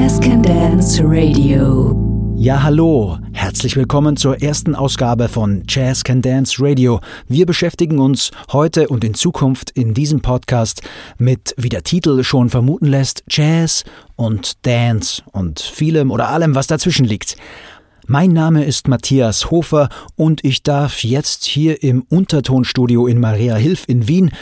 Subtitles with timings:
[0.00, 1.94] Dance Radio.
[2.34, 3.18] Ja, hallo.
[3.34, 7.00] Herzlich willkommen zur ersten Ausgabe von Jazz Can Dance Radio.
[7.28, 10.80] Wir beschäftigen uns heute und in Zukunft in diesem Podcast
[11.18, 13.84] mit, wie der Titel schon vermuten lässt, Jazz
[14.16, 17.36] und Dance und vielem oder allem, was dazwischen liegt.
[18.12, 23.84] Mein Name ist Matthias Hofer und ich darf jetzt hier im Untertonstudio in Maria Hilf
[23.86, 24.32] in Wien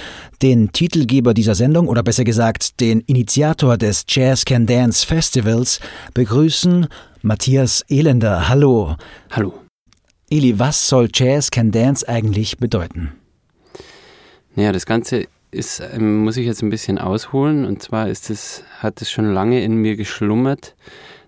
[0.41, 5.81] den Titelgeber dieser Sendung oder besser gesagt den Initiator des Jazz Can Dance Festivals
[6.15, 6.87] begrüßen,
[7.21, 8.49] Matthias Elender.
[8.49, 8.97] Hallo.
[9.33, 9.53] Hallo.
[10.31, 13.13] Eli, was soll Jazz Can Dance eigentlich bedeuten?
[14.55, 18.65] Naja, das Ganze ist, ähm, muss ich jetzt ein bisschen ausholen und zwar ist es,
[18.79, 20.75] hat es schon lange in mir geschlummert,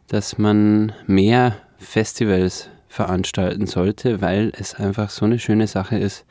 [0.07, 6.25] dass man mehr Festivals veranstalten sollte, weil es einfach so eine schöne Sache ist,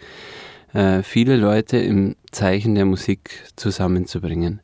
[0.73, 4.61] äh, viele Leute im Zeichen der Musik zusammenzubringen.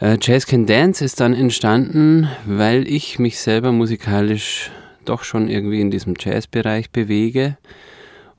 [0.00, 4.70] Äh, Jazz Can Dance ist dann entstanden, weil ich mich selber musikalisch
[5.04, 7.56] doch schon irgendwie in diesem Jazzbereich bewege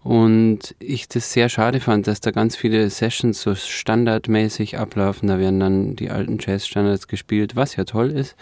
[0.03, 5.29] und ich das sehr schade fand, dass da ganz viele Sessions so standardmäßig ablaufen.
[5.29, 8.35] Da werden dann die alten Jazzstandards gespielt, was ja toll ist.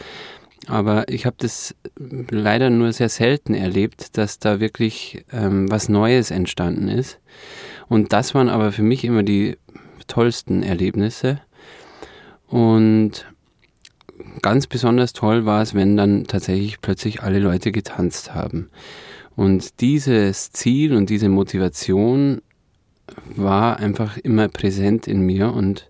[0.68, 6.32] Aber ich habe das leider nur sehr selten erlebt, dass da wirklich ähm, was Neues
[6.32, 7.20] entstanden ist.
[7.88, 9.58] Und das waren aber für mich immer die
[10.08, 11.42] tollsten Erlebnisse.
[12.48, 13.26] Und
[14.42, 18.70] ganz besonders toll war es, wenn dann tatsächlich plötzlich alle Leute getanzt haben.
[19.36, 22.42] Und dieses Ziel und diese Motivation
[23.36, 25.90] war einfach immer präsent in mir und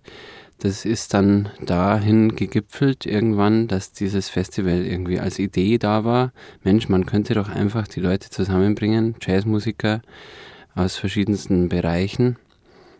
[0.58, 6.32] das ist dann dahin gegipfelt irgendwann, dass dieses Festival irgendwie als Idee da war.
[6.62, 10.02] Mensch, man könnte doch einfach die Leute zusammenbringen, Jazzmusiker
[10.74, 12.36] aus verschiedensten Bereichen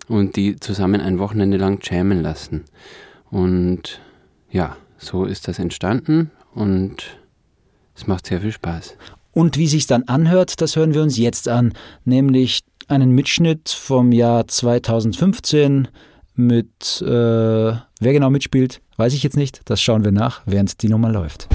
[0.08, 2.64] und die zusammen ein Wochenende lang jammen lassen.
[3.30, 4.00] Und
[4.50, 7.19] ja, so ist das entstanden und
[7.95, 8.97] es macht sehr viel Spaß.
[9.33, 11.73] Und wie sich dann anhört, das hören wir uns jetzt an,
[12.05, 15.89] nämlich einen Mitschnitt vom Jahr 2015
[16.35, 19.61] mit, äh, wer genau mitspielt, weiß ich jetzt nicht.
[19.67, 21.48] Das schauen wir nach, während die Nummer läuft.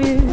[0.00, 0.25] you.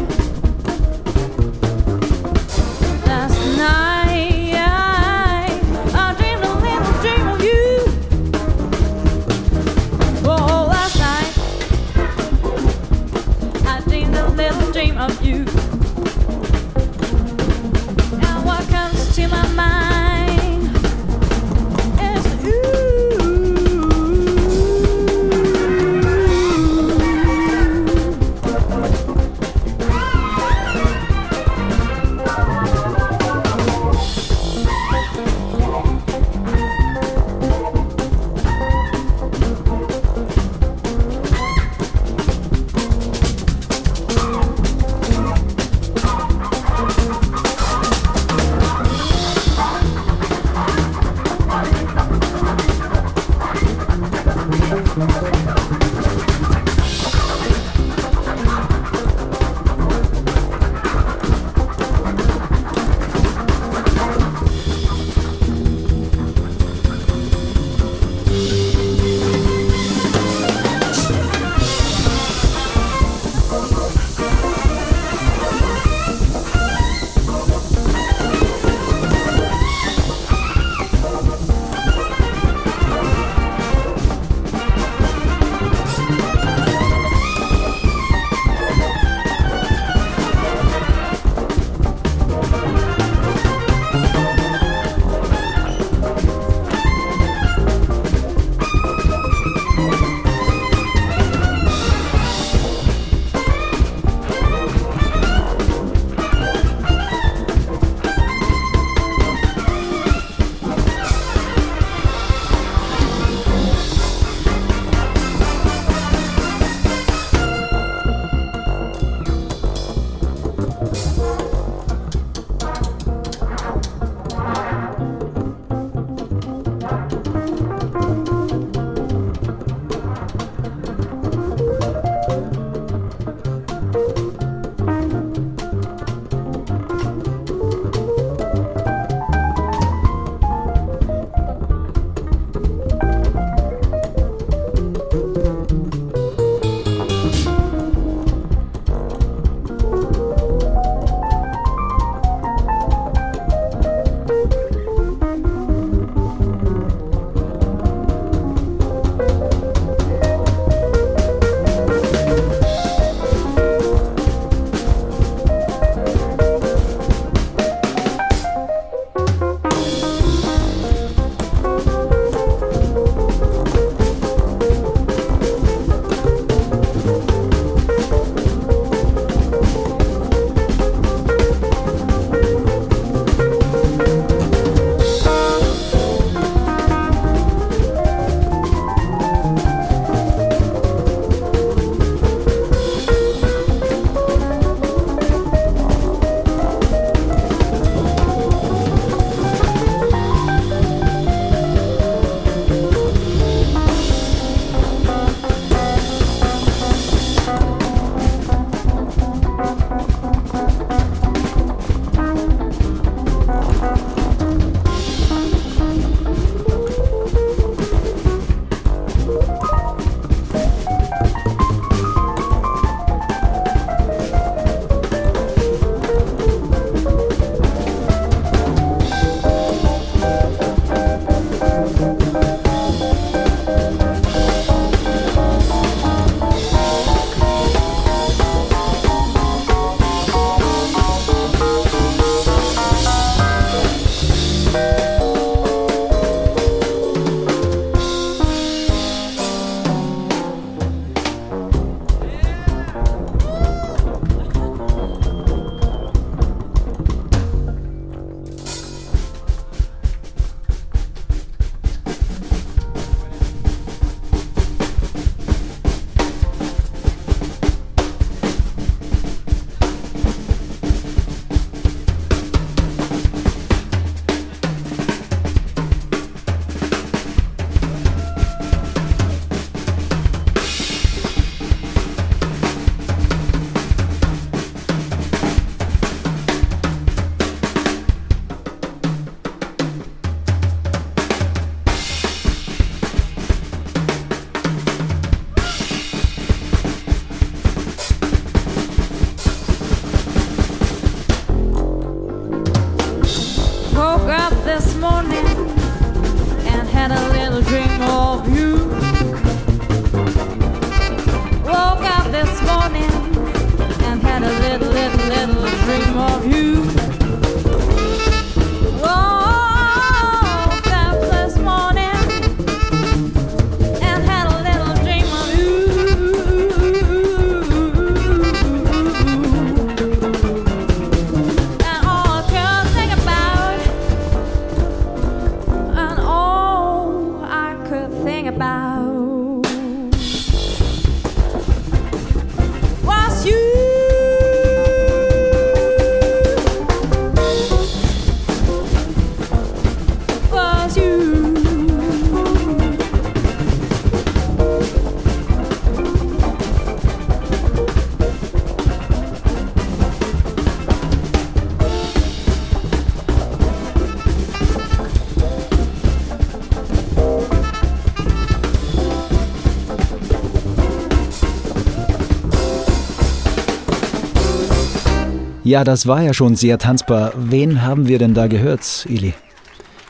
[375.74, 377.32] Ja, das war ja schon sehr tanzbar.
[377.36, 379.34] Wen haben wir denn da gehört, Ili?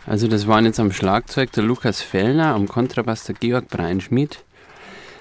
[0.06, 4.44] Also das waren jetzt am Schlagzeug der Lukas Fellner, am Kontrabass der Georg Breinschmidt,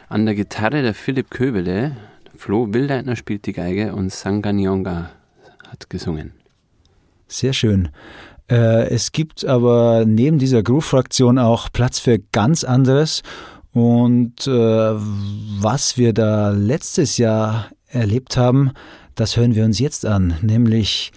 [0.09, 1.95] an der Gitarre der Philipp Köbele,
[2.35, 5.11] Flo Wildleitner spielt die Geige und Sanganyonga
[5.69, 6.33] hat gesungen.
[7.29, 7.87] Sehr schön.
[8.51, 13.23] Äh, es gibt aber neben dieser Groove-Fraktion auch Platz für ganz anderes.
[13.71, 18.73] Und äh, was wir da letztes Jahr erlebt haben,
[19.15, 21.11] das hören wir uns jetzt an, nämlich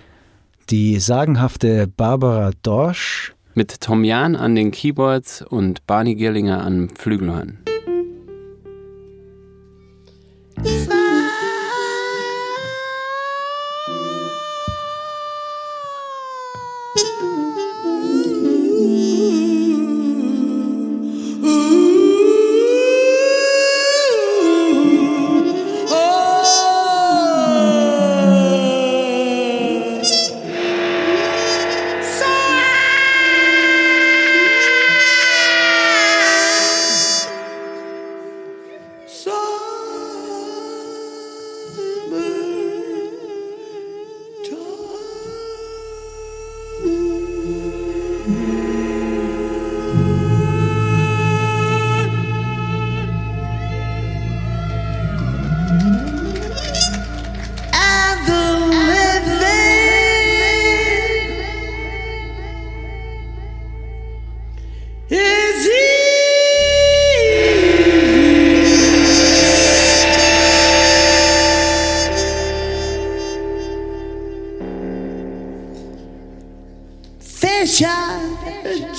[0.71, 3.35] die sagenhafte Barbara Dorsch.
[3.55, 7.59] Mit Tom Jahn an den Keyboards und Barney Girlinger am Flügelhorn.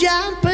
[0.08, 0.47] jump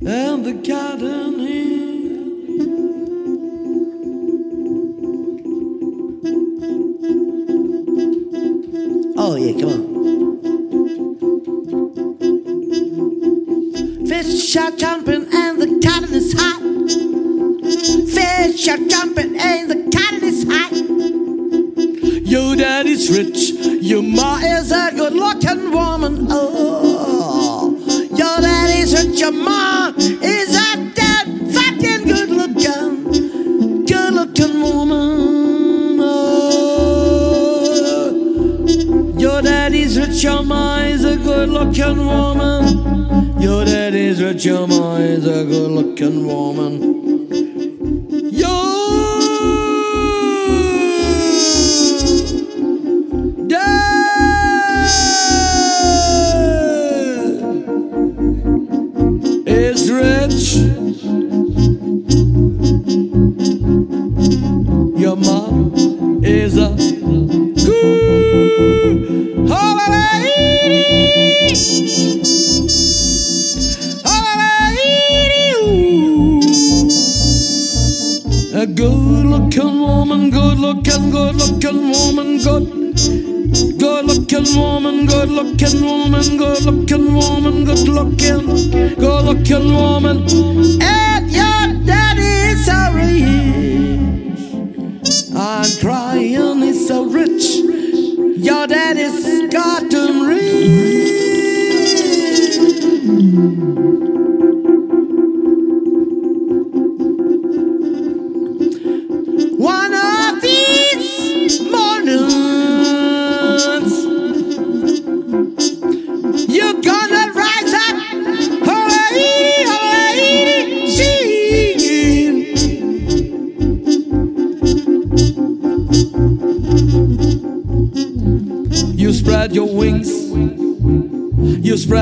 [0.00, 1.94] and the garden hill.
[9.16, 9.94] Oh, yeah, come on.
[14.06, 16.60] Fish are jumping and the cotton is hot.
[18.10, 20.72] Fish are jumping and the cotton is hot.
[22.26, 23.50] Your daddy's rich,
[23.82, 24.83] your ma is a
[41.84, 43.40] looking woman.
[43.40, 47.28] Your daddy's rich, your ma is a good looking woman.
[48.32, 48.64] Your
[53.48, 54.94] dad
[59.46, 60.83] is rich.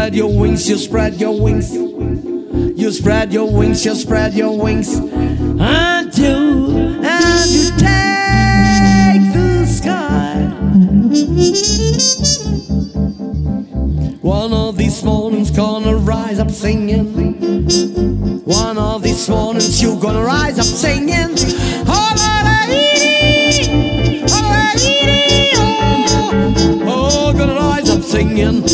[0.03, 1.73] Spread your wings, you spread your wings.
[1.73, 10.49] You spread your wings, you spread your wings, and you and you take the sky.
[14.23, 17.15] One of these mornings, gonna rise up singing.
[18.45, 21.37] One of these mornings, you gonna rise up singing.
[21.87, 22.13] Oh,
[26.89, 28.65] oh, gonna rise up singing.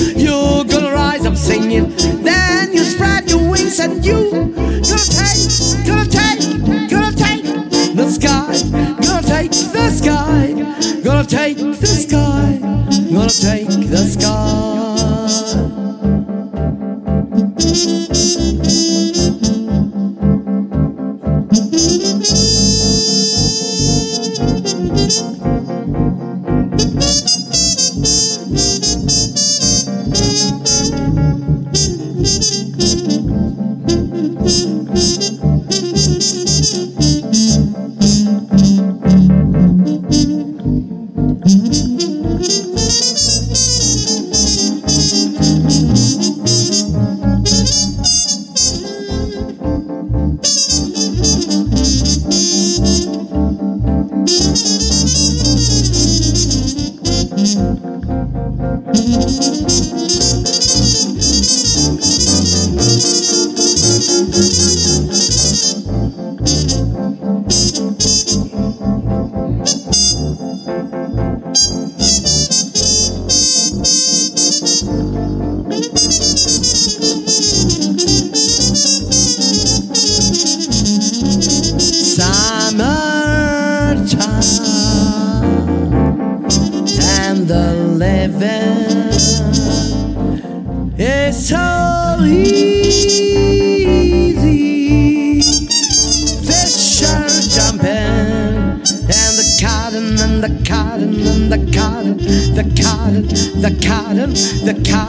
[13.41, 14.68] Take the sky.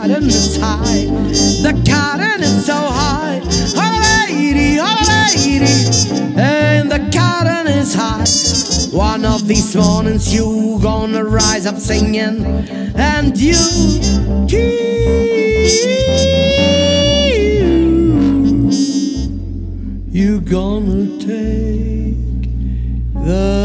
[0.10, 1.06] Cotton is high.
[1.62, 3.42] The cotton is so high.
[3.76, 5.66] Oh lady, oh lady,
[6.36, 8.26] and the cotton is high.
[8.92, 12.44] One of these mornings you gonna rise up singing,
[12.96, 13.54] and you,
[20.12, 22.16] you gonna take
[23.14, 23.59] the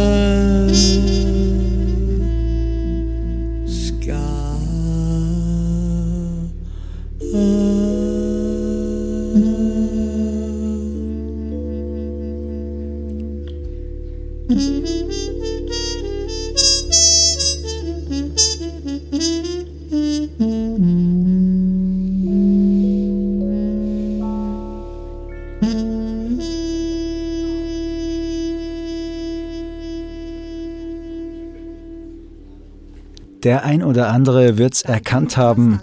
[33.54, 35.80] Der ein oder andere wird's erkannt haben.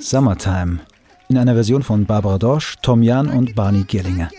[0.00, 0.80] Summertime.
[1.28, 4.30] In einer Version von Barbara Dorsch, Tom Jan und Barney Gillinger.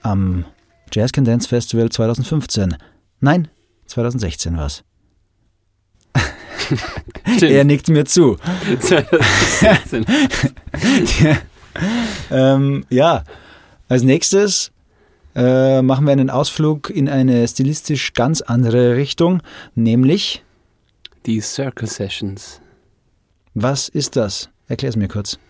[0.00, 0.44] Am
[0.92, 2.76] Jazz Can Dance Festival 2015.
[3.18, 3.48] Nein,
[3.86, 4.84] 2016 war's.
[7.40, 8.36] Er nickt mir zu.
[9.60, 9.76] Ja,
[12.54, 13.24] ähm, ja,
[13.88, 14.70] als nächstes
[15.34, 19.42] äh, machen wir einen Ausflug in eine stilistisch ganz andere Richtung,
[19.74, 20.44] nämlich,
[21.26, 22.60] Die Circle Sessions.
[23.52, 24.48] was ist das?
[24.68, 25.40] Erklär es mir kurz.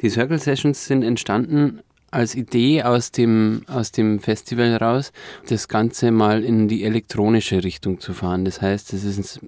[0.00, 5.12] Die Circle Sessions sind entstanden als Idee aus dem, aus dem Festival raus,
[5.48, 8.44] das Ganze mal in die elektronische Richtung zu fahren.
[8.44, 9.40] Das heißt, es ist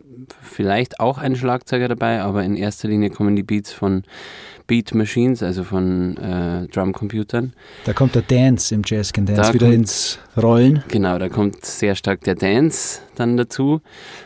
[0.42, 4.02] vielleicht auch ein Schlagzeuger dabei, aber in erster Linie kommen die Beats von
[4.66, 7.52] Beat Machines, also von äh, Drumcomputern.
[7.84, 10.82] Da kommt der Dance im Jazz Can Dance da wieder kommt, ins Rollen.
[10.88, 13.82] Genau, da kommt sehr stark der Dance dann dazu.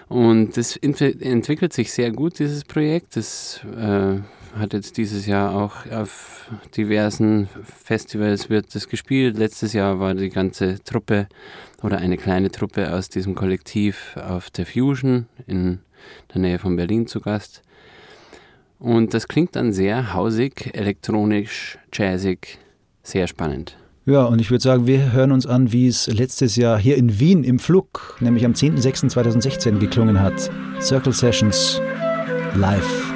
[0.08, 3.16] Und das entwickelt sich sehr gut, dieses Projekt.
[3.16, 4.20] Das äh,
[4.56, 7.48] hat jetzt dieses Jahr auch auf diversen
[7.84, 9.36] Festivals wird das gespielt.
[9.36, 11.28] Letztes Jahr war die ganze Truppe
[11.82, 15.80] oder eine kleine Truppe aus diesem Kollektiv auf der Fusion in
[16.32, 17.62] der Nähe von Berlin zu Gast.
[18.78, 22.58] Und das klingt dann sehr hausig, elektronisch, jazzig,
[23.02, 23.76] sehr spannend.
[24.06, 27.20] Ja, und ich würde sagen, wir hören uns an, wie es letztes Jahr hier in
[27.20, 30.50] Wien im Flug, nämlich am 10.06.2016 geklungen hat.
[30.80, 31.80] Circle Sessions
[32.54, 33.07] live.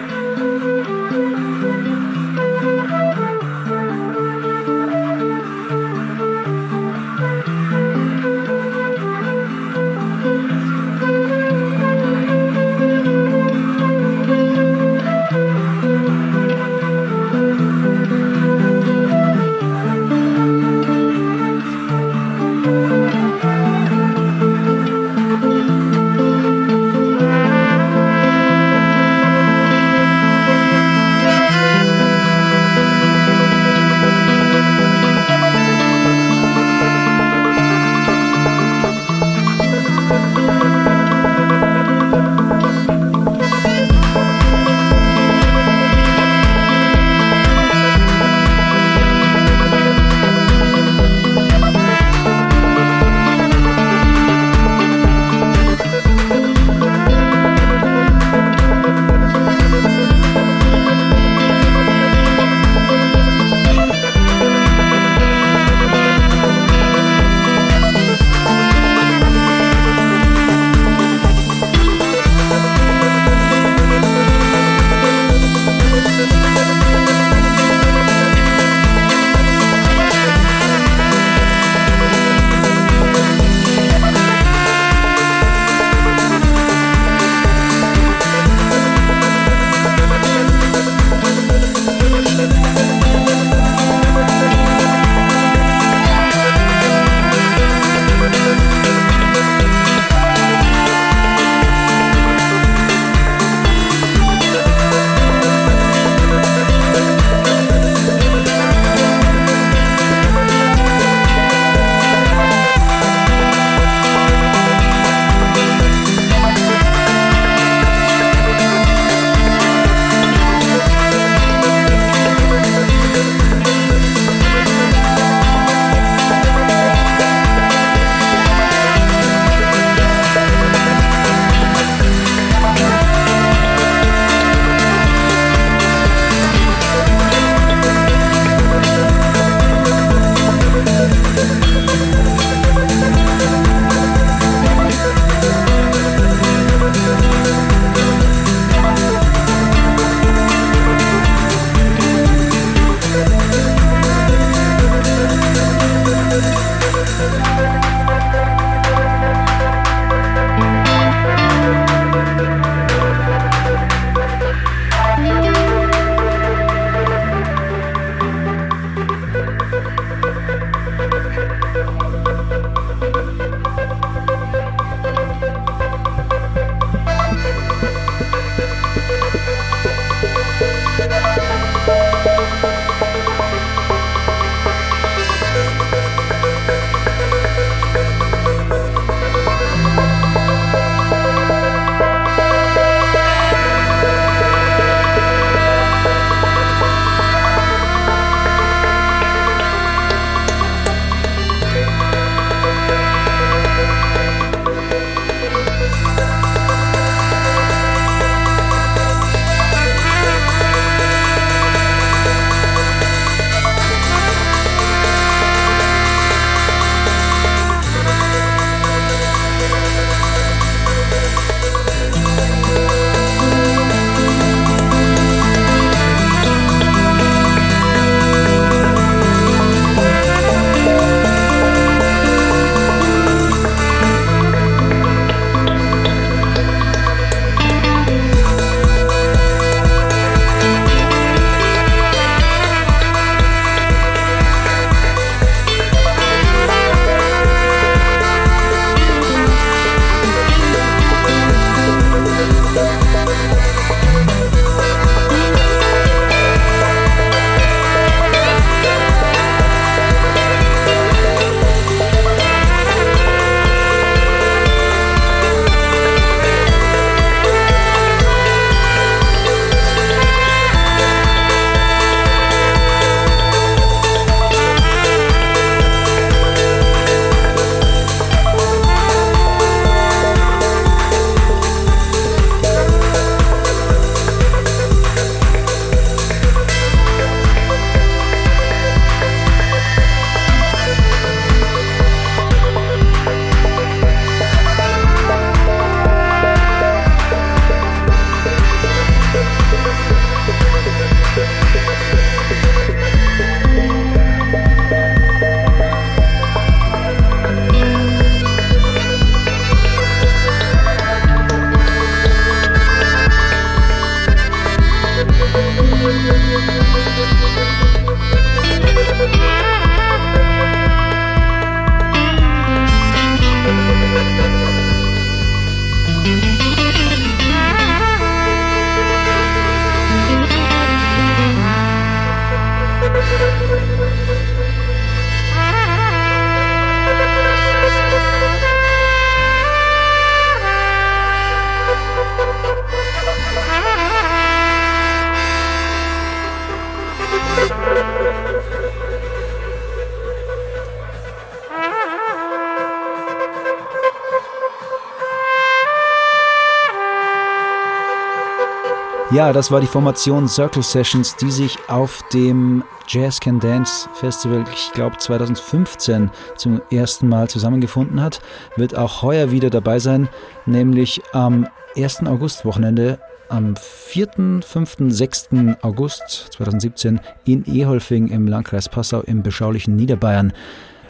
[359.32, 364.62] Ja, das war die Formation Circle Sessions, die sich auf dem Jazz Can Dance Festival,
[364.70, 368.42] ich glaube 2015, zum ersten Mal zusammengefunden hat.
[368.76, 370.28] Wird auch heuer wieder dabei sein,
[370.66, 371.66] nämlich am
[371.96, 372.26] 1.
[372.26, 375.48] August-Wochenende am 4., 5., 6.
[375.80, 380.52] August 2017 in Eholfing im Landkreis Passau im beschaulichen Niederbayern.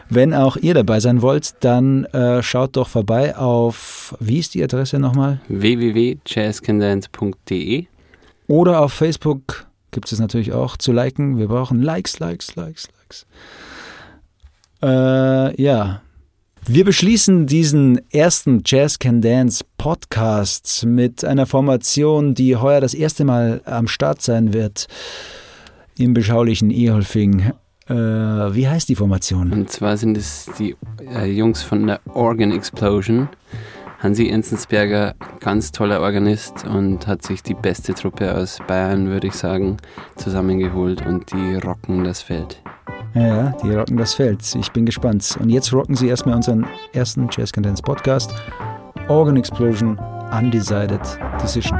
[0.07, 4.63] Wenn auch ihr dabei sein wollt, dann äh, schaut doch vorbei auf, wie ist die
[4.63, 5.41] Adresse nochmal?
[5.49, 7.87] www.jazzcandance.de
[8.47, 11.37] Oder auf Facebook gibt es natürlich auch zu liken.
[11.37, 13.25] Wir brauchen Likes, Likes, Likes, Likes.
[14.81, 16.01] Äh, ja.
[16.65, 23.25] Wir beschließen diesen ersten Jazz Can Dance Podcast mit einer Formation, die heuer das erste
[23.25, 24.87] Mal am Start sein wird
[25.97, 27.51] im beschaulichen Eholfing.
[27.87, 29.51] Äh, wie heißt die Formation?
[29.51, 33.27] Und zwar sind es die äh, Jungs von der Organ Explosion.
[34.03, 39.33] Hansi Enzensberger, ganz toller Organist und hat sich die beste Truppe aus Bayern, würde ich
[39.33, 39.77] sagen,
[40.17, 42.61] zusammengeholt und die rocken das Feld.
[43.13, 44.43] Ja, die rocken das Feld.
[44.55, 45.37] Ich bin gespannt.
[45.39, 48.33] Und jetzt rocken sie erstmal unseren ersten Jazz Dance Podcast.
[49.07, 49.97] Organ Explosion,
[50.37, 51.01] Undecided
[51.41, 51.79] Decision.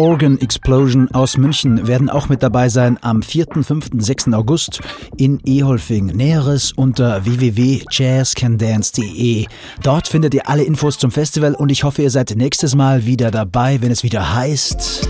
[0.00, 4.32] Organ Explosion aus München werden auch mit dabei sein am 4., 5., 6.
[4.32, 4.80] August
[5.18, 6.06] in Eholfing.
[6.06, 9.44] Näheres unter www.jazzcandance.de.
[9.82, 13.30] Dort findet ihr alle Infos zum Festival und ich hoffe, ihr seid nächstes Mal wieder
[13.30, 15.06] dabei, wenn es wieder heißt.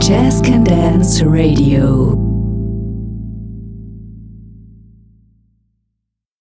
[0.00, 2.29] Jazz Can Dance Radio.